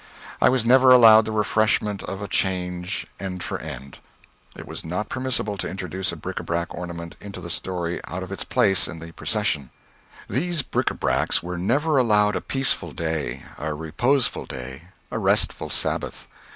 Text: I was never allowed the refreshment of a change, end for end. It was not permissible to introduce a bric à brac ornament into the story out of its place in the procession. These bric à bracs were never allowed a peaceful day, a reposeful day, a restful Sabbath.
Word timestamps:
I 0.41 0.49
was 0.49 0.65
never 0.65 0.89
allowed 0.89 1.25
the 1.25 1.31
refreshment 1.31 2.01
of 2.01 2.23
a 2.23 2.27
change, 2.27 3.05
end 3.19 3.43
for 3.43 3.59
end. 3.59 3.99
It 4.57 4.65
was 4.65 4.83
not 4.83 5.09
permissible 5.09 5.57
to 5.57 5.69
introduce 5.69 6.11
a 6.11 6.15
bric 6.15 6.37
à 6.37 6.43
brac 6.47 6.73
ornament 6.73 7.15
into 7.21 7.39
the 7.39 7.51
story 7.51 8.01
out 8.07 8.23
of 8.23 8.31
its 8.31 8.43
place 8.43 8.87
in 8.87 8.97
the 8.97 9.11
procession. 9.11 9.69
These 10.27 10.63
bric 10.63 10.87
à 10.87 10.97
bracs 10.99 11.43
were 11.43 11.55
never 11.55 11.99
allowed 11.99 12.35
a 12.35 12.41
peaceful 12.41 12.89
day, 12.93 13.43
a 13.59 13.75
reposeful 13.75 14.47
day, 14.47 14.85
a 15.11 15.19
restful 15.19 15.69
Sabbath. 15.69 16.27